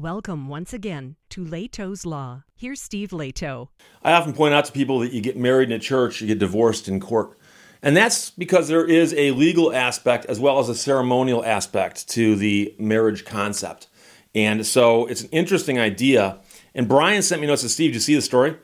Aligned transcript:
Welcome 0.00 0.48
once 0.48 0.72
again 0.72 1.16
to 1.28 1.44
Lehto's 1.44 2.06
Law. 2.06 2.44
Here's 2.56 2.80
Steve 2.80 3.10
Lehto. 3.10 3.68
I 4.02 4.12
often 4.12 4.32
point 4.32 4.54
out 4.54 4.64
to 4.64 4.72
people 4.72 4.98
that 5.00 5.12
you 5.12 5.20
get 5.20 5.36
married 5.36 5.70
in 5.70 5.76
a 5.76 5.78
church, 5.78 6.22
you 6.22 6.26
get 6.26 6.38
divorced 6.38 6.88
in 6.88 7.00
court. 7.00 7.36
And 7.82 7.94
that's 7.94 8.30
because 8.30 8.68
there 8.68 8.86
is 8.86 9.12
a 9.12 9.32
legal 9.32 9.74
aspect 9.74 10.24
as 10.24 10.40
well 10.40 10.58
as 10.58 10.70
a 10.70 10.74
ceremonial 10.74 11.44
aspect 11.44 12.08
to 12.10 12.34
the 12.34 12.74
marriage 12.78 13.26
concept. 13.26 13.88
And 14.34 14.64
so 14.64 15.04
it's 15.04 15.20
an 15.20 15.28
interesting 15.32 15.78
idea. 15.78 16.38
And 16.74 16.88
Brian 16.88 17.20
sent 17.20 17.42
me 17.42 17.46
notes 17.46 17.60
to 17.60 17.68
Steve. 17.68 17.90
Did 17.90 17.96
you 17.96 18.00
see 18.00 18.14
the 18.14 18.22
story? 18.22 18.56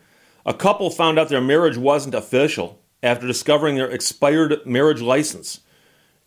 A 0.46 0.55
couple 0.55 0.89
found 0.89 1.18
out 1.18 1.29
their 1.29 1.43
marriage 1.43 1.77
wasn't 1.77 2.14
official 2.14 2.80
after 3.03 3.27
discovering 3.27 3.75
their 3.75 3.91
expired 3.91 4.64
marriage 4.64 5.03
license. 5.03 5.61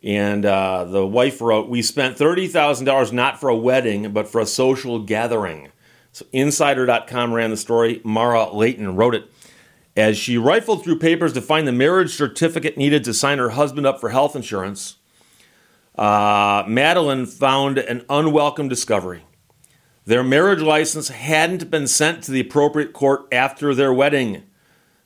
And 0.02 0.46
uh, 0.46 0.84
the 0.84 1.06
wife 1.06 1.40
wrote, 1.40 1.68
We 1.68 1.82
spent 1.82 2.16
$30,000 2.16 3.12
not 3.12 3.38
for 3.38 3.48
a 3.48 3.56
wedding, 3.56 4.12
but 4.12 4.28
for 4.28 4.40
a 4.40 4.46
social 4.46 4.98
gathering. 5.00 5.70
So 6.12 6.26
Insider.com 6.32 7.32
ran 7.32 7.50
the 7.50 7.56
story. 7.56 8.00
Mara 8.04 8.52
Layton 8.52 8.96
wrote 8.96 9.14
it. 9.14 9.30
As 9.96 10.16
she 10.16 10.38
rifled 10.38 10.82
through 10.82 10.98
papers 10.98 11.32
to 11.34 11.42
find 11.42 11.66
the 11.66 11.72
marriage 11.72 12.14
certificate 12.14 12.78
needed 12.78 13.04
to 13.04 13.14
sign 13.14 13.38
her 13.38 13.50
husband 13.50 13.86
up 13.86 14.00
for 14.00 14.10
health 14.10 14.34
insurance, 14.34 14.96
uh, 15.96 16.64
Madeline 16.66 17.26
found 17.26 17.78
an 17.78 18.04
unwelcome 18.08 18.68
discovery. 18.68 19.24
Their 20.06 20.24
marriage 20.24 20.62
license 20.62 21.08
hadn't 21.08 21.70
been 21.70 21.86
sent 21.86 22.24
to 22.24 22.32
the 22.32 22.40
appropriate 22.40 22.92
court 22.92 23.26
after 23.30 23.74
their 23.74 23.92
wedding. 23.92 24.44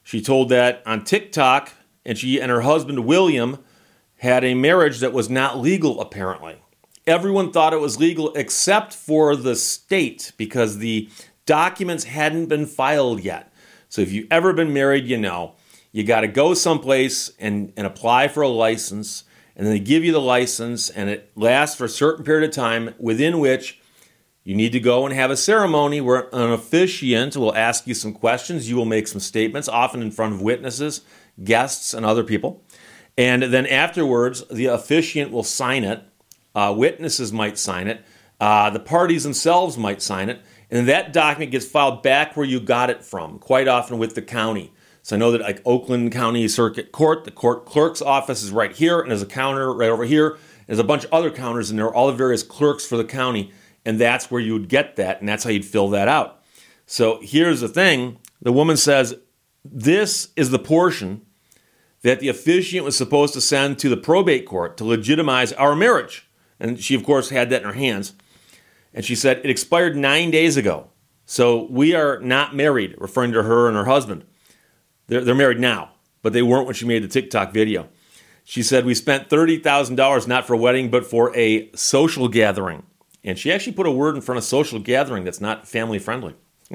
She 0.03 0.21
told 0.21 0.51
that 0.51 0.83
on 0.87 1.05
TikTok, 1.05 1.73
and 2.07 2.17
she 2.17 2.41
and 2.41 2.51
her 2.51 2.61
husband, 2.61 3.05
William, 3.05 3.59
had 4.25 4.43
a 4.43 4.55
marriage 4.55 4.99
that 5.01 5.13
was 5.13 5.31
not 5.31 5.61
legal, 5.61 6.01
apparently. 6.01 6.57
Everyone 7.07 7.53
thought 7.53 7.75
it 7.75 7.81
was 7.81 8.01
legal 8.01 8.33
except 8.35 8.93
for 8.93 9.37
the 9.37 9.55
state 9.55 10.33
because 10.37 10.79
the 10.79 11.09
documents 11.47 12.05
hadn't 12.05 12.47
been 12.47 12.65
filed 12.65 13.21
yet. 13.21 13.53
So 13.89 14.01
if 14.01 14.11
you've 14.11 14.27
ever 14.31 14.53
been 14.53 14.73
married, 14.73 15.07
you 15.07 15.19
know 15.19 15.55
you 15.93 16.03
got 16.03 16.23
to 16.23 16.27
go 16.27 16.55
someplace 16.55 17.31
and, 17.39 17.73
and 17.77 17.87
apply 17.87 18.27
for 18.27 18.43
a 18.43 18.49
license, 18.49 19.23
and 19.55 19.65
then 19.65 19.75
they 19.75 19.79
give 19.79 20.03
you 20.03 20.11
the 20.11 20.21
license, 20.21 20.91
and 20.91 21.09
it 21.09 21.31
lasts 21.37 21.77
for 21.77 21.85
a 21.85 21.89
certain 21.89 22.25
period 22.25 22.49
of 22.49 22.53
time 22.53 22.95
within 22.99 23.39
which 23.39 23.79
you 24.43 24.57
need 24.57 24.73
to 24.73 24.81
go 24.81 25.07
and 25.07 25.15
have 25.15 25.31
a 25.31 25.37
ceremony 25.37 26.01
where 26.01 26.29
an 26.35 26.51
officiant 26.51 27.37
will 27.37 27.55
ask 27.55 27.87
you 27.87 27.95
some 27.95 28.13
questions. 28.13 28.69
You 28.69 28.75
will 28.75 28.87
make 28.87 29.07
some 29.07 29.21
statements, 29.21 29.69
often 29.69 30.03
in 30.03 30.11
front 30.11 30.35
of 30.35 30.43
witnesses, 30.43 31.03
guests, 31.45 31.95
and 31.95 32.05
other 32.05 32.25
people. 32.25 32.64
And 33.17 33.43
then 33.45 33.67
afterwards, 33.67 34.45
the 34.49 34.67
officiant 34.67 35.31
will 35.31 35.45
sign 35.45 35.85
it. 35.85 36.03
Uh, 36.55 36.75
witnesses 36.77 37.33
might 37.33 37.59
sign 37.59 37.89
it. 37.89 38.05
Uh, 38.41 38.71
the 38.71 38.81
parties 38.81 39.23
themselves 39.23 39.79
might 39.79 40.03
sign 40.03 40.29
it. 40.29 40.41
And 40.71 40.89
that 40.89 41.13
document 41.13 41.53
gets 41.53 41.67
filed 41.67 42.03
back 42.03 42.37
where 42.37 42.47
you 42.47 42.59
got 42.59 42.91
it 42.91 43.05
from, 43.05 43.39
quite 43.39 43.69
often 43.69 43.99
with 43.99 44.15
the 44.15 44.23
county. 44.23 44.73
So 45.03 45.15
I 45.15 45.19
know 45.19 45.31
that 45.33 45.43
like 45.43 45.61
Oakland 45.65 46.13
County 46.13 46.49
Circuit 46.49 46.91
Court, 46.91 47.25
the 47.25 47.31
court 47.31 47.67
clerk's 47.67 48.01
office 48.01 48.43
is 48.43 48.51
right 48.51 48.73
here, 48.73 49.01
and 49.01 49.11
there's 49.11 49.23
a 49.23 49.27
counter 49.27 49.73
right 49.73 49.91
over 49.91 50.05
here. 50.05 50.39
There's 50.67 50.79
a 50.79 50.85
bunch 50.85 51.05
of 51.05 51.13
other 51.13 51.31
counters, 51.31 51.69
and 51.69 51.79
there 51.79 51.87
are 51.87 51.95
all 51.95 52.07
the 52.07 52.15
various 52.15 52.43
clerks 52.43 52.87
for 52.87 52.97
the 52.97 53.05
county, 53.05 53.53
and 53.85 54.01
that's 54.01 54.31
where 54.31 54.41
you 54.41 54.55
would 54.55 54.69
get 54.69 54.97
that, 54.97 55.21
and 55.21 55.29
that's 55.29 55.45
how 55.45 55.51
you'd 55.51 55.67
fill 55.67 55.91
that 55.91 56.09
out. 56.09 56.43
So 56.87 57.21
here's 57.23 57.61
the 57.61 57.69
thing: 57.69 58.19
the 58.41 58.53
woman 58.53 58.79
says, 58.79 59.15
"This 59.63 60.31
is 60.37 60.51
the 60.51 60.59
portion 60.59 61.21
that 62.05 62.21
the 62.21 62.29
officiant 62.29 62.85
was 62.85 62.97
supposed 62.97 63.33
to 63.33 63.41
send 63.41 63.79
to 63.79 63.89
the 63.89 63.97
probate 63.97 64.45
court 64.45 64.77
to 64.77 64.85
legitimize 64.85 65.55
our 65.55 65.75
marriage. 65.75 66.29
And 66.61 66.79
she, 66.79 66.95
of 66.95 67.03
course, 67.03 67.31
had 67.31 67.49
that 67.49 67.63
in 67.63 67.67
her 67.67 67.75
hands. 67.75 68.13
And 68.93 69.05
she 69.05 69.15
said, 69.17 69.39
It 69.39 69.51
expired 69.51 69.97
nine 69.97 70.31
days 70.31 70.59
ago. 70.59 70.91
So 71.25 71.67
we 71.71 71.95
are 71.95 72.21
not 72.21 72.55
married, 72.55 72.95
referring 72.99 73.33
to 73.33 73.43
her 73.43 73.67
and 73.69 73.77
her 73.77 73.87
husband. 73.87 74.25
They're, 75.07 75.25
they're 75.25 75.35
married 75.35 75.59
now, 75.59 75.93
but 76.21 76.35
they 76.35 76.43
weren't 76.43 76.67
when 76.67 76.75
she 76.75 76.87
made 76.87 77.03
the 77.03 77.09
TikTok 77.09 77.55
video. 77.55 77.89
She 78.45 78.63
said, 78.63 78.85
We 78.85 78.95
spent 78.95 79.31
$30,000 79.31 80.29
not 80.29 80.47
for 80.47 80.53
a 80.53 80.59
wedding, 80.59 80.91
but 80.91 81.07
for 81.07 81.35
a 81.35 81.71
social 81.75 82.29
gathering. 82.29 82.83
And 83.25 83.39
she 83.39 83.51
actually 83.51 83.73
put 83.73 83.87
a 83.87 83.91
word 83.91 84.15
in 84.15 84.21
front 84.21 84.37
of 84.37 84.45
social 84.45 84.79
gathering 84.79 85.25
that's 85.25 85.41
not 85.41 85.67
family 85.67 85.99
friendly. 85.99 86.35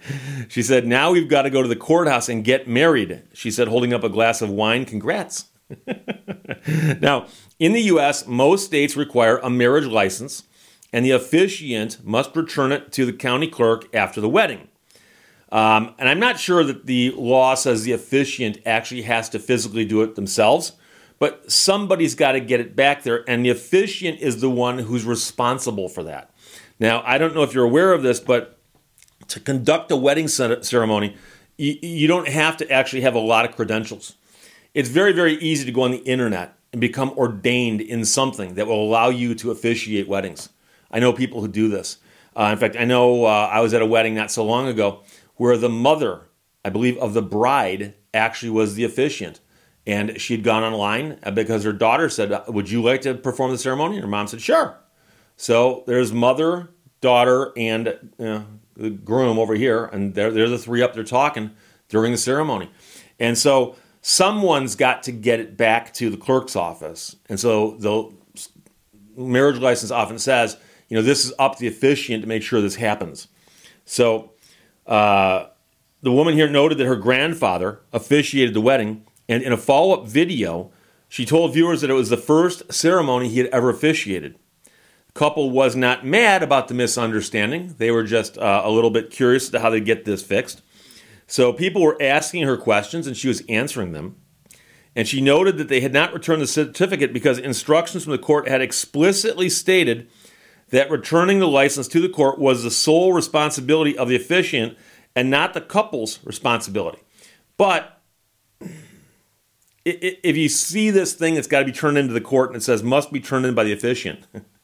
She 0.48 0.62
said, 0.62 0.86
Now 0.86 1.12
we've 1.12 1.28
got 1.28 1.42
to 1.42 1.50
go 1.50 1.62
to 1.62 1.68
the 1.68 1.76
courthouse 1.76 2.28
and 2.28 2.44
get 2.44 2.68
married. 2.68 3.22
She 3.32 3.50
said, 3.50 3.68
holding 3.68 3.92
up 3.92 4.04
a 4.04 4.08
glass 4.08 4.40
of 4.40 4.50
wine. 4.50 4.84
Congrats. 4.84 5.46
now, 7.00 7.26
in 7.58 7.72
the 7.72 7.82
U.S., 7.82 8.26
most 8.26 8.64
states 8.64 8.96
require 8.96 9.38
a 9.38 9.50
marriage 9.50 9.84
license, 9.84 10.44
and 10.92 11.04
the 11.04 11.10
officiant 11.10 12.04
must 12.04 12.34
return 12.34 12.72
it 12.72 12.92
to 12.92 13.04
the 13.04 13.12
county 13.12 13.48
clerk 13.48 13.94
after 13.94 14.20
the 14.20 14.28
wedding. 14.28 14.68
Um, 15.50 15.94
and 15.98 16.08
I'm 16.08 16.20
not 16.20 16.38
sure 16.38 16.62
that 16.64 16.86
the 16.86 17.10
law 17.10 17.54
says 17.54 17.82
the 17.82 17.92
officiant 17.92 18.58
actually 18.66 19.02
has 19.02 19.28
to 19.30 19.38
physically 19.38 19.84
do 19.84 20.02
it 20.02 20.14
themselves, 20.14 20.72
but 21.18 21.50
somebody's 21.50 22.14
got 22.14 22.32
to 22.32 22.40
get 22.40 22.60
it 22.60 22.76
back 22.76 23.02
there, 23.02 23.28
and 23.28 23.44
the 23.44 23.50
officiant 23.50 24.20
is 24.20 24.40
the 24.40 24.50
one 24.50 24.78
who's 24.78 25.04
responsible 25.04 25.88
for 25.88 26.02
that. 26.04 26.30
Now, 26.78 27.02
I 27.04 27.18
don't 27.18 27.34
know 27.34 27.42
if 27.42 27.54
you're 27.54 27.64
aware 27.64 27.92
of 27.92 28.02
this, 28.02 28.20
but 28.20 28.57
to 29.26 29.40
conduct 29.40 29.90
a 29.90 29.96
wedding 29.96 30.28
ceremony, 30.28 31.16
you, 31.56 31.76
you 31.82 32.06
don't 32.06 32.28
have 32.28 32.56
to 32.58 32.70
actually 32.70 33.02
have 33.02 33.14
a 33.14 33.20
lot 33.20 33.44
of 33.44 33.54
credentials. 33.56 34.14
It's 34.74 34.88
very, 34.88 35.12
very 35.12 35.34
easy 35.34 35.64
to 35.64 35.72
go 35.72 35.82
on 35.82 35.90
the 35.90 35.98
internet 35.98 36.56
and 36.72 36.80
become 36.80 37.10
ordained 37.10 37.80
in 37.80 38.04
something 38.04 38.54
that 38.54 38.66
will 38.66 38.82
allow 38.82 39.08
you 39.08 39.34
to 39.34 39.50
officiate 39.50 40.08
weddings. 40.08 40.50
I 40.90 41.00
know 41.00 41.12
people 41.12 41.40
who 41.40 41.48
do 41.48 41.68
this. 41.68 41.98
Uh, 42.36 42.50
in 42.52 42.58
fact, 42.58 42.76
I 42.78 42.84
know 42.84 43.24
uh, 43.24 43.50
I 43.52 43.60
was 43.60 43.74
at 43.74 43.82
a 43.82 43.86
wedding 43.86 44.14
not 44.14 44.30
so 44.30 44.44
long 44.44 44.68
ago 44.68 45.02
where 45.36 45.56
the 45.56 45.68
mother, 45.68 46.28
I 46.64 46.70
believe, 46.70 46.96
of 46.98 47.14
the 47.14 47.22
bride 47.22 47.94
actually 48.14 48.50
was 48.50 48.74
the 48.74 48.84
officiant. 48.84 49.40
And 49.86 50.20
she 50.20 50.34
had 50.34 50.44
gone 50.44 50.62
online 50.62 51.18
uh, 51.22 51.30
because 51.30 51.64
her 51.64 51.72
daughter 51.72 52.08
said, 52.08 52.38
Would 52.46 52.70
you 52.70 52.82
like 52.82 53.00
to 53.02 53.14
perform 53.14 53.50
the 53.50 53.58
ceremony? 53.58 53.96
And 53.96 54.04
her 54.04 54.10
mom 54.10 54.26
said, 54.26 54.42
Sure. 54.42 54.78
So 55.36 55.84
there's 55.86 56.12
mother, 56.12 56.70
daughter, 57.00 57.52
and 57.56 58.10
know, 58.18 58.44
the 58.78 58.90
groom 58.90 59.38
over 59.38 59.54
here, 59.54 59.84
and 59.86 60.14
they're, 60.14 60.30
they're 60.30 60.48
the 60.48 60.58
three 60.58 60.82
up 60.82 60.94
there 60.94 61.04
talking 61.04 61.50
during 61.88 62.12
the 62.12 62.18
ceremony. 62.18 62.70
And 63.18 63.36
so 63.36 63.76
someone's 64.00 64.76
got 64.76 65.02
to 65.02 65.12
get 65.12 65.40
it 65.40 65.56
back 65.56 65.92
to 65.94 66.10
the 66.10 66.16
clerk's 66.16 66.54
office. 66.54 67.16
And 67.28 67.38
so 67.38 67.72
the 67.72 68.14
marriage 69.16 69.58
license 69.58 69.90
often 69.90 70.18
says, 70.18 70.56
you 70.88 70.96
know, 70.96 71.02
this 71.02 71.24
is 71.24 71.32
up 71.38 71.56
to 71.56 71.60
the 71.60 71.66
officiant 71.66 72.22
to 72.22 72.28
make 72.28 72.42
sure 72.42 72.60
this 72.60 72.76
happens. 72.76 73.28
So 73.84 74.32
uh, 74.86 75.46
the 76.00 76.12
woman 76.12 76.34
here 76.34 76.48
noted 76.48 76.78
that 76.78 76.86
her 76.86 76.96
grandfather 76.96 77.80
officiated 77.92 78.54
the 78.54 78.60
wedding, 78.60 79.04
and 79.28 79.42
in 79.42 79.52
a 79.52 79.56
follow 79.56 79.94
up 79.94 80.06
video, 80.06 80.70
she 81.08 81.26
told 81.26 81.52
viewers 81.52 81.80
that 81.80 81.90
it 81.90 81.94
was 81.94 82.10
the 82.10 82.16
first 82.16 82.72
ceremony 82.72 83.28
he 83.28 83.38
had 83.38 83.48
ever 83.48 83.70
officiated 83.70 84.36
couple 85.14 85.50
was 85.50 85.74
not 85.74 86.06
mad 86.06 86.42
about 86.42 86.68
the 86.68 86.74
misunderstanding. 86.74 87.74
They 87.78 87.90
were 87.90 88.04
just 88.04 88.38
uh, 88.38 88.62
a 88.64 88.70
little 88.70 88.90
bit 88.90 89.10
curious 89.10 89.48
to 89.50 89.60
how 89.60 89.70
they 89.70 89.80
get 89.80 90.04
this 90.04 90.22
fixed. 90.22 90.62
So 91.26 91.52
people 91.52 91.82
were 91.82 92.00
asking 92.00 92.44
her 92.44 92.56
questions 92.56 93.06
and 93.06 93.16
she 93.16 93.28
was 93.28 93.42
answering 93.48 93.92
them. 93.92 94.16
And 94.96 95.06
she 95.06 95.20
noted 95.20 95.58
that 95.58 95.68
they 95.68 95.80
had 95.80 95.92
not 95.92 96.12
returned 96.12 96.42
the 96.42 96.46
certificate 96.46 97.12
because 97.12 97.38
instructions 97.38 98.04
from 98.04 98.12
the 98.12 98.18
court 98.18 98.48
had 98.48 98.60
explicitly 98.60 99.48
stated 99.48 100.10
that 100.70 100.90
returning 100.90 101.38
the 101.38 101.48
license 101.48 101.86
to 101.88 102.00
the 102.00 102.08
court 102.08 102.38
was 102.38 102.62
the 102.62 102.70
sole 102.70 103.12
responsibility 103.12 103.96
of 103.96 104.08
the 104.08 104.16
officiant 104.16 104.76
and 105.14 105.30
not 105.30 105.54
the 105.54 105.60
couple's 105.60 106.18
responsibility. 106.24 106.98
But 107.56 108.00
if 109.84 110.36
you 110.36 110.48
see 110.48 110.90
this 110.90 111.14
thing 111.14 111.34
that's 111.34 111.46
got 111.46 111.60
to 111.60 111.64
be 111.64 111.72
turned 111.72 111.98
into 111.98 112.12
the 112.12 112.20
court 112.20 112.50
and 112.50 112.56
it 112.56 112.62
says 112.62 112.82
must 112.82 113.12
be 113.12 113.20
turned 113.20 113.46
in 113.46 113.54
by 113.54 113.64
the 113.64 113.72
officiant, 113.72 114.26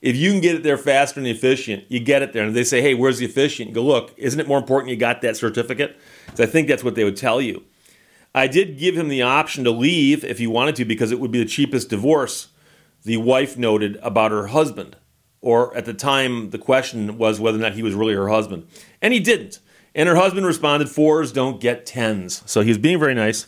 if 0.00 0.16
you 0.16 0.30
can 0.30 0.40
get 0.40 0.56
it 0.56 0.62
there 0.62 0.78
faster 0.78 1.20
and 1.20 1.26
efficient, 1.26 1.84
you 1.88 2.00
get 2.00 2.22
it 2.22 2.32
there. 2.32 2.44
And 2.44 2.54
they 2.54 2.64
say, 2.64 2.80
hey, 2.82 2.94
where's 2.94 3.18
the 3.18 3.26
officiant? 3.26 3.70
You 3.70 3.74
go, 3.74 3.82
look, 3.82 4.14
isn't 4.16 4.38
it 4.38 4.48
more 4.48 4.58
important 4.58 4.90
you 4.90 4.96
got 4.96 5.22
that 5.22 5.36
certificate? 5.36 5.98
So 6.34 6.44
I 6.44 6.46
think 6.46 6.68
that's 6.68 6.84
what 6.84 6.94
they 6.94 7.04
would 7.04 7.16
tell 7.16 7.40
you. 7.40 7.64
I 8.34 8.46
did 8.46 8.78
give 8.78 8.96
him 8.96 9.08
the 9.08 9.22
option 9.22 9.64
to 9.64 9.70
leave 9.70 10.22
if 10.22 10.38
he 10.38 10.46
wanted 10.46 10.76
to 10.76 10.84
because 10.84 11.10
it 11.10 11.20
would 11.20 11.30
be 11.30 11.38
the 11.38 11.48
cheapest 11.48 11.88
divorce, 11.88 12.48
the 13.02 13.16
wife 13.16 13.56
noted 13.56 13.96
about 14.02 14.30
her 14.30 14.48
husband. 14.48 14.96
Or 15.40 15.74
at 15.76 15.84
the 15.84 15.94
time, 15.94 16.50
the 16.50 16.58
question 16.58 17.18
was 17.18 17.40
whether 17.40 17.56
or 17.56 17.60
not 17.60 17.74
he 17.74 17.82
was 17.82 17.94
really 17.94 18.14
her 18.14 18.28
husband. 18.28 18.66
And 19.00 19.14
he 19.14 19.20
didn't. 19.20 19.60
And 19.94 20.08
her 20.08 20.16
husband 20.16 20.44
responded, 20.44 20.90
fours 20.90 21.32
don't 21.32 21.60
get 21.60 21.86
tens. 21.86 22.42
So 22.44 22.60
he 22.60 22.68
was 22.68 22.76
being 22.76 22.98
very 22.98 23.14
nice, 23.14 23.46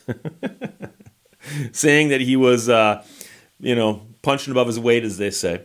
saying 1.71 2.09
that 2.09 2.21
he 2.21 2.35
was, 2.35 2.69
uh, 2.69 3.03
you 3.59 3.75
know, 3.75 4.07
punching 4.23 4.49
above 4.49 4.65
his 4.65 4.79
weight, 4.79 5.03
as 5.03 5.19
they 5.19 5.29
say. 5.29 5.61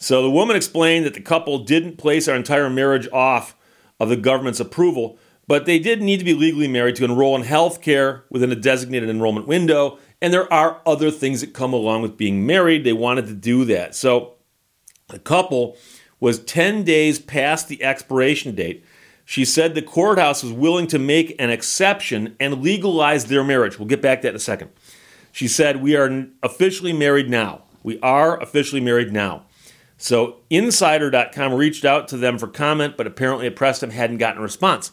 So 0.00 0.22
the 0.22 0.30
woman 0.30 0.56
explained 0.56 1.04
that 1.04 1.12
the 1.12 1.20
couple 1.20 1.58
didn't 1.58 1.98
place 1.98 2.26
our 2.26 2.34
entire 2.34 2.70
marriage 2.70 3.06
off 3.12 3.54
of 4.00 4.08
the 4.08 4.16
government's 4.16 4.58
approval, 4.58 5.18
but 5.46 5.66
they 5.66 5.78
did 5.78 6.00
need 6.00 6.16
to 6.18 6.24
be 6.24 6.32
legally 6.32 6.68
married 6.68 6.96
to 6.96 7.04
enroll 7.04 7.36
in 7.36 7.42
health 7.42 7.82
care 7.82 8.24
within 8.30 8.50
a 8.50 8.56
designated 8.56 9.10
enrollment 9.10 9.46
window. 9.46 9.98
And 10.22 10.32
there 10.32 10.50
are 10.50 10.80
other 10.86 11.10
things 11.10 11.42
that 11.42 11.52
come 11.52 11.74
along 11.74 12.00
with 12.00 12.16
being 12.16 12.46
married. 12.46 12.82
They 12.82 12.94
wanted 12.94 13.26
to 13.26 13.34
do 13.34 13.66
that. 13.66 13.94
So 13.94 14.36
the 15.08 15.18
couple 15.18 15.76
was 16.18 16.38
10 16.44 16.82
days 16.82 17.18
past 17.18 17.68
the 17.68 17.82
expiration 17.82 18.54
date. 18.54 18.82
She 19.26 19.44
said 19.44 19.74
the 19.74 19.82
courthouse 19.82 20.42
was 20.42 20.52
willing 20.52 20.86
to 20.88 20.98
make 20.98 21.36
an 21.38 21.50
exception 21.50 22.36
and 22.40 22.62
legalize 22.62 23.26
their 23.26 23.44
marriage. 23.44 23.78
We'll 23.78 23.86
get 23.86 24.00
back 24.00 24.20
to 24.20 24.28
that 24.28 24.30
in 24.30 24.36
a 24.36 24.40
second. 24.40 24.70
She 25.30 25.46
said, 25.46 25.82
We 25.82 25.94
are 25.94 26.26
officially 26.42 26.94
married 26.94 27.28
now. 27.28 27.64
We 27.82 28.00
are 28.00 28.40
officially 28.40 28.80
married 28.80 29.12
now. 29.12 29.44
So 30.00 30.36
insider.com 30.48 31.52
reached 31.52 31.84
out 31.84 32.08
to 32.08 32.16
them 32.16 32.38
for 32.38 32.48
comment, 32.48 32.96
but 32.96 33.06
apparently 33.06 33.46
at 33.46 33.54
Preston 33.54 33.90
hadn't 33.90 34.16
gotten 34.16 34.38
a 34.38 34.42
response. 34.42 34.92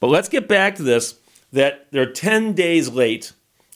But 0.00 0.06
let's 0.06 0.30
get 0.30 0.48
back 0.48 0.76
to 0.76 0.82
this 0.82 1.16
that 1.52 1.88
they're 1.90 2.10
10 2.10 2.54
days 2.54 2.88
late 2.88 3.32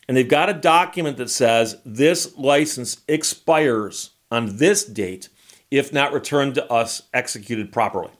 and 0.09 0.17
they've 0.17 0.27
got 0.27 0.49
a 0.49 0.55
document 0.55 1.19
that 1.19 1.29
says 1.29 1.77
this 1.85 2.35
license 2.39 3.03
expires 3.07 4.11
on 4.31 4.57
this 4.57 4.85
date 4.85 5.29
if 5.71 5.93
not 5.93 6.15
returned 6.15 6.55
to 6.55 6.73
us 6.73 7.03
executed 7.13 7.71
properly. 7.71 8.11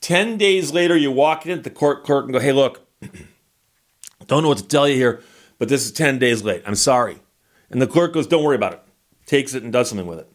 10 0.00 0.38
days 0.38 0.72
later, 0.72 0.96
you 0.96 1.12
walk 1.12 1.46
in 1.46 1.58
at 1.58 1.64
the 1.64 1.70
court 1.70 2.02
clerk 2.04 2.24
and 2.24 2.32
go, 2.32 2.40
hey, 2.40 2.52
look, 2.52 2.84
don't 4.26 4.42
know 4.42 4.48
what 4.48 4.58
to 4.58 4.66
tell 4.66 4.88
you 4.88 4.96
here, 4.96 5.22
but 5.58 5.68
this 5.68 5.84
is 5.84 5.92
10 5.92 6.18
days 6.18 6.42
late. 6.42 6.62
I'm 6.66 6.74
sorry. 6.74 7.18
And 7.70 7.80
the 7.80 7.86
clerk 7.86 8.12
goes, 8.12 8.26
don't 8.26 8.42
worry 8.42 8.56
about 8.56 8.72
it, 8.72 8.82
takes 9.24 9.54
it 9.54 9.62
and 9.62 9.72
does 9.72 9.88
something 9.88 10.06
with 10.06 10.18
it. 10.18 10.32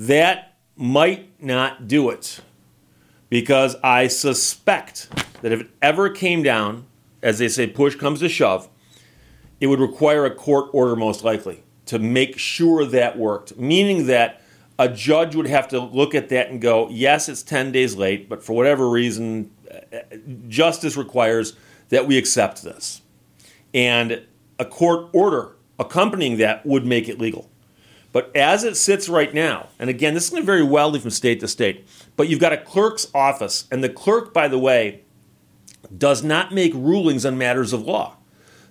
That 0.00 0.56
might 0.76 1.42
not 1.42 1.86
do 1.86 2.08
it 2.08 2.40
because 3.28 3.76
I 3.84 4.06
suspect 4.06 5.10
that 5.42 5.52
if 5.52 5.60
it 5.60 5.70
ever 5.82 6.08
came 6.08 6.42
down, 6.42 6.86
as 7.22 7.38
they 7.38 7.48
say, 7.48 7.66
push 7.66 7.96
comes 7.96 8.20
to 8.20 8.28
shove, 8.30 8.70
it 9.60 9.66
would 9.66 9.78
require 9.78 10.24
a 10.24 10.34
court 10.34 10.70
order 10.72 10.96
most 10.96 11.22
likely 11.22 11.64
to 11.84 11.98
make 11.98 12.38
sure 12.38 12.86
that 12.86 13.18
worked, 13.18 13.58
meaning 13.58 14.06
that 14.06 14.40
a 14.78 14.88
judge 14.88 15.36
would 15.36 15.46
have 15.46 15.68
to 15.68 15.78
look 15.78 16.14
at 16.14 16.30
that 16.30 16.48
and 16.48 16.62
go, 16.62 16.88
yes, 16.88 17.28
it's 17.28 17.42
10 17.42 17.70
days 17.70 17.94
late, 17.94 18.26
but 18.26 18.42
for 18.42 18.54
whatever 18.54 18.88
reason, 18.88 19.50
justice 20.48 20.96
requires 20.96 21.52
that 21.90 22.06
we 22.06 22.16
accept 22.16 22.62
this. 22.62 23.02
And 23.74 24.22
a 24.58 24.64
court 24.64 25.10
order 25.12 25.56
accompanying 25.78 26.38
that 26.38 26.64
would 26.64 26.86
make 26.86 27.06
it 27.06 27.18
legal. 27.18 27.49
But 28.12 28.34
as 28.36 28.64
it 28.64 28.76
sits 28.76 29.08
right 29.08 29.32
now, 29.32 29.68
and 29.78 29.88
again, 29.88 30.14
this 30.14 30.24
is 30.24 30.30
going 30.30 30.42
to 30.42 30.46
vary 30.46 30.64
wildly 30.64 30.98
from 30.98 31.10
state 31.10 31.40
to 31.40 31.48
state, 31.48 31.86
but 32.16 32.28
you've 32.28 32.40
got 32.40 32.52
a 32.52 32.56
clerk's 32.56 33.08
office, 33.14 33.66
and 33.70 33.84
the 33.84 33.88
clerk, 33.88 34.34
by 34.34 34.48
the 34.48 34.58
way, 34.58 35.02
does 35.96 36.22
not 36.22 36.52
make 36.52 36.74
rulings 36.74 37.24
on 37.24 37.38
matters 37.38 37.72
of 37.72 37.82
law. 37.82 38.16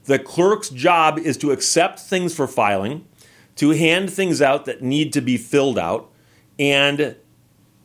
The 0.05 0.19
clerk's 0.19 0.69
job 0.69 1.17
is 1.17 1.37
to 1.37 1.51
accept 1.51 1.99
things 1.99 2.35
for 2.35 2.47
filing, 2.47 3.05
to 3.55 3.71
hand 3.71 4.11
things 4.11 4.41
out 4.41 4.65
that 4.65 4.81
need 4.81 5.13
to 5.13 5.21
be 5.21 5.37
filled 5.37 5.77
out, 5.77 6.11
and 6.57 7.15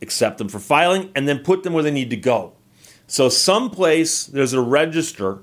accept 0.03 0.39
them 0.39 0.49
for 0.49 0.59
filing, 0.59 1.11
and 1.15 1.29
then 1.29 1.39
put 1.39 1.62
them 1.62 1.73
where 1.73 1.83
they 1.83 1.91
need 1.91 2.11
to 2.11 2.17
go. 2.17 2.53
So, 3.06 3.29
someplace 3.29 4.25
there's 4.25 4.53
a 4.53 4.61
register 4.61 5.41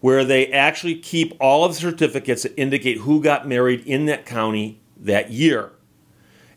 where 0.00 0.24
they 0.24 0.50
actually 0.50 0.94
keep 0.94 1.34
all 1.38 1.64
of 1.64 1.74
the 1.74 1.80
certificates 1.80 2.44
that 2.44 2.58
indicate 2.58 2.98
who 2.98 3.22
got 3.22 3.46
married 3.46 3.84
in 3.86 4.06
that 4.06 4.24
county 4.24 4.79
that 5.00 5.30
year. 5.30 5.72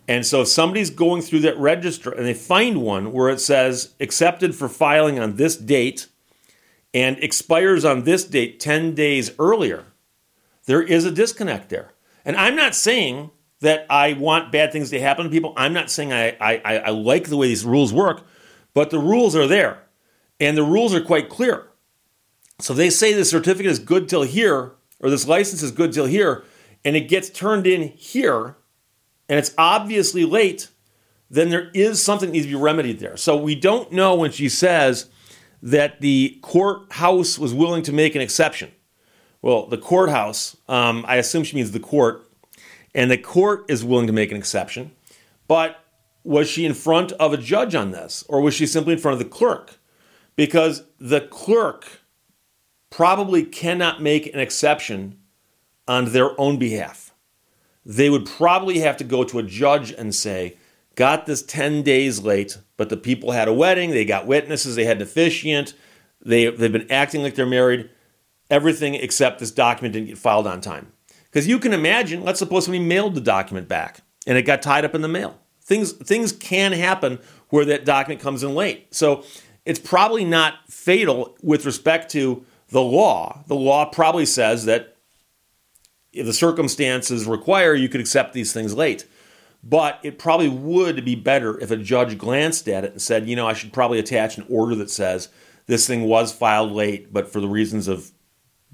And 0.07 0.25
so, 0.25 0.41
if 0.41 0.49
somebody's 0.49 0.89
going 0.89 1.21
through 1.21 1.39
that 1.41 1.57
register 1.57 2.11
and 2.11 2.25
they 2.25 2.33
find 2.33 2.81
one 2.81 3.13
where 3.13 3.29
it 3.29 3.39
says 3.39 3.93
accepted 3.99 4.53
for 4.53 4.67
filing 4.67 5.17
on 5.17 5.37
this 5.37 5.55
date, 5.55 6.07
and 6.93 7.17
expires 7.19 7.83
on 7.83 8.03
this 8.03 8.23
date 8.23 8.59
10 8.59 8.93
days 8.93 9.31
earlier, 9.39 9.85
there 10.65 10.81
is 10.81 11.05
a 11.05 11.11
disconnect 11.11 11.69
there. 11.69 11.93
And 12.23 12.35
I'm 12.37 12.55
not 12.55 12.75
saying 12.75 13.31
that 13.61 13.85
I 13.89 14.13
want 14.13 14.51
bad 14.51 14.71
things 14.71 14.89
to 14.91 14.99
happen 14.99 15.25
to 15.25 15.31
people. 15.31 15.53
I'm 15.57 15.73
not 15.73 15.89
saying 15.89 16.13
I, 16.13 16.37
I, 16.39 16.77
I 16.77 16.89
like 16.89 17.29
the 17.29 17.37
way 17.37 17.47
these 17.47 17.65
rules 17.65 17.91
work, 17.91 18.25
but 18.73 18.89
the 18.89 18.99
rules 18.99 19.35
are 19.35 19.47
there. 19.47 19.83
And 20.39 20.57
the 20.57 20.63
rules 20.63 20.93
are 20.93 21.01
quite 21.01 21.29
clear. 21.29 21.69
So 22.59 22.73
they 22.73 22.89
say 22.89 23.13
the 23.13 23.25
certificate 23.25 23.71
is 23.71 23.79
good 23.79 24.07
till 24.07 24.23
here, 24.23 24.73
or 24.99 25.09
this 25.09 25.27
license 25.27 25.63
is 25.63 25.71
good 25.71 25.93
till 25.93 26.05
here, 26.05 26.43
and 26.85 26.95
it 26.95 27.07
gets 27.07 27.29
turned 27.29 27.67
in 27.67 27.89
here, 27.89 28.55
and 29.29 29.39
it's 29.39 29.53
obviously 29.57 30.25
late, 30.25 30.69
then 31.29 31.49
there 31.49 31.71
is 31.73 32.03
something 32.03 32.29
that 32.29 32.33
needs 32.33 32.45
to 32.45 32.51
be 32.51 32.55
remedied 32.55 32.99
there. 32.99 33.17
So 33.17 33.35
we 33.35 33.55
don't 33.55 33.91
know 33.91 34.15
when 34.15 34.31
she 34.31 34.49
says 34.49 35.09
that 35.61 36.01
the 36.01 36.37
courthouse 36.41 37.39
was 37.39 37.53
willing 37.53 37.83
to 37.83 37.93
make 37.93 38.15
an 38.15 38.21
exception. 38.21 38.71
Well, 39.41 39.67
the 39.67 39.77
courthouse, 39.77 40.57
um, 40.67 41.05
I 41.07 41.15
assume 41.15 41.43
she 41.43 41.55
means 41.55 41.71
the 41.71 41.79
court, 41.79 42.29
and 42.93 43.09
the 43.09 43.17
court 43.17 43.65
is 43.69 43.83
willing 43.83 44.07
to 44.07 44.13
make 44.13 44.31
an 44.31 44.37
exception. 44.37 44.91
But 45.47 45.79
was 46.23 46.47
she 46.49 46.65
in 46.65 46.73
front 46.73 47.11
of 47.13 47.33
a 47.33 47.37
judge 47.37 47.75
on 47.75 47.91
this, 47.91 48.23
or 48.29 48.41
was 48.41 48.53
she 48.53 48.65
simply 48.65 48.93
in 48.93 48.99
front 48.99 49.13
of 49.13 49.19
the 49.19 49.29
clerk? 49.29 49.79
Because 50.35 50.83
the 50.99 51.21
clerk 51.21 52.01
probably 52.89 53.43
cannot 53.43 54.01
make 54.01 54.33
an 54.33 54.39
exception 54.39 55.17
on 55.87 56.11
their 56.11 56.39
own 56.39 56.57
behalf. 56.57 57.13
They 57.85 58.09
would 58.09 58.25
probably 58.25 58.79
have 58.79 58.97
to 58.97 59.03
go 59.03 59.23
to 59.23 59.39
a 59.39 59.43
judge 59.43 59.91
and 59.91 60.15
say, 60.15 60.57
got 60.95 61.25
this 61.25 61.43
10 61.43 61.83
days 61.83 62.21
late, 62.21 62.57
but 62.77 62.89
the 62.89 62.97
people 62.97 63.31
had 63.31 63.47
a 63.47 63.53
wedding, 63.53 63.91
they 63.91 64.05
got 64.05 64.27
witnesses, 64.27 64.75
they 64.75 64.85
had 64.85 64.97
an 64.97 65.03
officiant, 65.03 65.73
they, 66.23 66.49
they've 66.49 66.71
been 66.71 66.91
acting 66.91 67.21
like 67.21 67.35
they're 67.35 67.45
married. 67.45 67.89
Everything 68.49 68.95
except 68.95 69.39
this 69.39 69.51
document 69.51 69.93
didn't 69.93 70.07
get 70.07 70.17
filed 70.17 70.47
on 70.47 70.61
time. 70.61 70.91
Because 71.25 71.47
you 71.47 71.59
can 71.59 71.73
imagine, 71.73 72.23
let's 72.23 72.39
suppose 72.39 72.65
somebody 72.65 72.83
mailed 72.83 73.15
the 73.15 73.21
document 73.21 73.67
back 73.67 74.01
and 74.27 74.37
it 74.37 74.43
got 74.43 74.61
tied 74.61 74.85
up 74.85 74.95
in 74.95 75.01
the 75.01 75.07
mail. 75.07 75.39
Things, 75.61 75.91
things 75.93 76.31
can 76.31 76.71
happen 76.73 77.19
where 77.49 77.65
that 77.65 77.85
document 77.85 78.21
comes 78.21 78.43
in 78.43 78.53
late. 78.53 78.93
So 78.93 79.23
it's 79.65 79.79
probably 79.79 80.25
not 80.25 80.55
fatal 80.67 81.35
with 81.41 81.65
respect 81.65 82.11
to 82.11 82.45
the 82.69 82.81
law. 82.81 83.43
The 83.47 83.55
law 83.55 83.85
probably 83.85 84.25
says 84.25 84.65
that 84.65 84.92
if 86.13 86.25
the 86.25 86.33
circumstances 86.33 87.25
require, 87.25 87.73
you 87.73 87.89
could 87.89 88.01
accept 88.01 88.33
these 88.33 88.53
things 88.53 88.75
late. 88.75 89.05
But 89.63 89.99
it 90.03 90.19
probably 90.19 90.49
would 90.49 91.05
be 91.05 91.15
better 91.15 91.59
if 91.59 91.71
a 91.71 91.77
judge 91.77 92.17
glanced 92.17 92.67
at 92.67 92.83
it 92.83 92.91
and 92.91 93.01
said, 93.01 93.27
you 93.27 93.35
know, 93.35 93.47
I 93.47 93.53
should 93.53 93.73
probably 93.73 93.97
attach 93.97 94.37
an 94.37 94.45
order 94.49 94.75
that 94.75 94.89
says 94.89 95.29
this 95.67 95.87
thing 95.87 96.03
was 96.03 96.33
filed 96.33 96.71
late, 96.71 97.13
but 97.13 97.31
for 97.31 97.39
the 97.39 97.47
reasons 97.47 97.87
of 97.87 98.11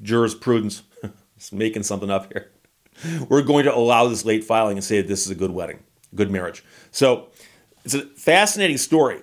jurisprudence, 0.02 0.84
just 1.38 1.54
making 1.54 1.84
something 1.84 2.10
up 2.10 2.34
here, 2.34 2.52
we're 3.30 3.44
going 3.44 3.66
to 3.66 3.76
allow 3.76 4.08
this 4.08 4.26
late 4.26 4.44
filing 4.44 4.78
and 4.78 4.84
say 4.84 5.02
that 5.02 5.08
this 5.08 5.26
is 5.26 5.32
a 5.32 5.36
good 5.36 5.52
wedding, 5.52 5.80
good 6.16 6.32
marriage. 6.32 6.64
So 6.92 7.28
it's 7.86 7.94
a 7.94 8.06
fascinating 8.08 8.78
story, 8.78 9.22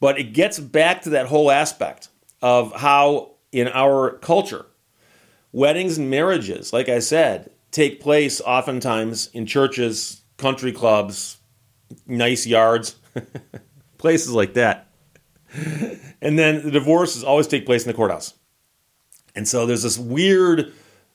but 0.00 0.18
it 0.18 0.34
gets 0.34 0.58
back 0.58 1.02
to 1.02 1.10
that 1.10 1.26
whole 1.26 1.50
aspect 1.50 2.08
of 2.42 2.72
how 2.74 3.32
in 3.52 3.68
our 3.68 4.12
culture, 4.18 4.66
weddings 5.52 5.98
and 5.98 6.10
marriages, 6.10 6.72
like 6.72 6.88
I 6.88 6.98
said, 6.98 7.50
take 7.70 8.00
place 8.00 8.40
oftentimes 8.40 9.28
in 9.28 9.46
churches, 9.46 10.22
country 10.36 10.72
clubs, 10.72 11.38
nice 12.06 12.46
yards, 12.46 12.96
places 13.98 14.32
like 14.32 14.54
that. 14.54 14.88
And 16.22 16.38
then 16.38 16.62
the 16.62 16.70
divorces 16.70 17.24
always 17.24 17.46
take 17.46 17.66
place 17.66 17.84
in 17.84 17.88
the 17.88 17.96
courthouse. 17.96 18.34
And 19.34 19.46
so 19.48 19.66
there's 19.66 19.82
this 19.82 19.98
weird 19.98 20.72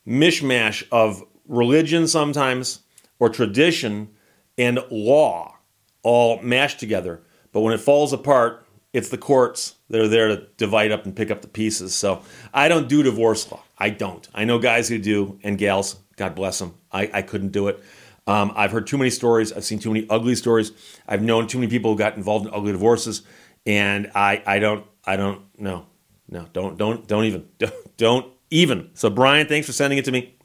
mishmash 0.07 0.85
of 0.91 1.23
religion 1.47 2.07
sometimes 2.07 2.79
or 3.19 3.29
tradition 3.29 4.09
and 4.57 4.79
law 4.89 5.57
all 6.03 6.41
mashed 6.41 6.79
together. 6.79 7.21
But 7.51 7.61
when 7.61 7.73
it 7.73 7.79
falls 7.79 8.13
apart, 8.13 8.64
it's 8.95 9.09
the 9.09 9.17
courts 9.17 9.75
that 9.89 9.99
are 9.99 10.07
there 10.07 10.29
to 10.29 10.47
divide 10.55 10.89
up 10.93 11.03
and 11.03 11.13
pick 11.13 11.29
up 11.29 11.41
the 11.41 11.49
pieces. 11.49 11.93
So 11.93 12.21
I 12.53 12.69
don't 12.69 12.87
do 12.87 13.03
divorce 13.03 13.51
law. 13.51 13.61
I 13.77 13.89
don't. 13.89 14.25
I 14.33 14.45
know 14.45 14.57
guys 14.57 14.87
who 14.87 14.97
do 14.97 15.37
and 15.43 15.57
gals. 15.57 15.97
God 16.15 16.33
bless 16.33 16.59
them. 16.59 16.75
I, 16.93 17.09
I 17.13 17.21
couldn't 17.21 17.51
do 17.51 17.67
it. 17.67 17.83
Um, 18.25 18.53
I've 18.55 18.71
heard 18.71 18.87
too 18.87 18.97
many 18.97 19.09
stories. 19.09 19.51
I've 19.51 19.65
seen 19.65 19.79
too 19.79 19.91
many 19.91 20.07
ugly 20.09 20.33
stories. 20.33 20.71
I've 21.09 21.21
known 21.21 21.47
too 21.47 21.57
many 21.57 21.69
people 21.69 21.91
who 21.91 21.97
got 21.97 22.15
involved 22.15 22.47
in 22.47 22.53
ugly 22.53 22.71
divorces, 22.71 23.21
and 23.65 24.09
I, 24.15 24.41
I 24.45 24.59
don't, 24.59 24.85
I 25.05 25.17
don't, 25.17 25.41
no, 25.59 25.87
no, 26.29 26.47
don't, 26.53 26.77
don't, 26.77 27.05
don't 27.05 27.25
even, 27.25 27.49
don't, 27.59 27.73
don't 27.97 28.33
even. 28.49 28.91
So 28.93 29.09
Brian, 29.09 29.45
thanks 29.47 29.67
for 29.67 29.73
sending 29.73 29.99
it 29.99 30.05
to 30.05 30.11
me 30.11 30.35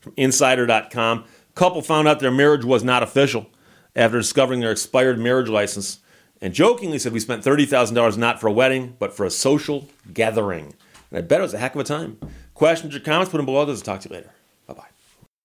from 0.00 0.12
Insider.com. 0.16 1.24
Couple 1.54 1.82
found 1.82 2.08
out 2.08 2.18
their 2.18 2.32
marriage 2.32 2.64
was 2.64 2.82
not 2.82 3.02
official 3.02 3.46
after 3.94 4.18
discovering 4.18 4.60
their 4.60 4.72
expired 4.72 5.18
marriage 5.18 5.48
license, 5.48 6.00
and 6.42 6.52
jokingly 6.52 6.98
said 6.98 7.12
we 7.12 7.20
spent 7.20 7.42
thirty 7.42 7.64
thousand 7.64 7.94
dollars 7.94 8.18
not 8.18 8.40
for 8.40 8.48
a 8.48 8.52
wedding, 8.52 8.96
but 8.98 9.14
for 9.14 9.24
a 9.24 9.30
social 9.30 9.88
gathering. 10.12 10.74
And 11.10 11.18
I 11.18 11.20
bet 11.22 11.40
it 11.40 11.42
was 11.42 11.54
a 11.54 11.58
heck 11.58 11.74
of 11.74 11.80
a 11.80 11.84
time. 11.84 12.18
Questions 12.52 12.94
or 12.94 13.00
comments? 13.00 13.30
Put 13.30 13.38
them 13.38 13.46
below. 13.46 13.66
I'll 13.66 13.76
talk 13.76 14.00
to 14.00 14.08
you 14.08 14.16
later. 14.16 14.32
Bye 14.66 14.74
bye. 14.74 14.86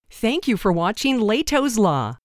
Thank 0.09 0.47
you 0.47 0.57
for 0.57 0.71
watching 0.71 1.19
Lehto's 1.19 1.77
Law. 1.77 2.17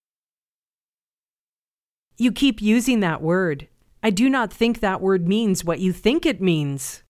You 2.17 2.31
keep 2.31 2.61
using 2.61 2.99
that 3.01 3.21
word. 3.21 3.67
I 4.01 4.09
do 4.09 4.29
not 4.29 4.51
think 4.51 4.79
that 4.79 5.01
word 5.01 5.27
means 5.27 5.63
what 5.63 5.79
you 5.79 5.93
think 5.93 6.25
it 6.25 6.41
means. 6.41 7.02